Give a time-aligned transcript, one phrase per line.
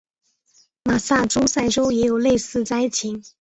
[0.83, 3.23] 马萨诸塞州也有类似灾情。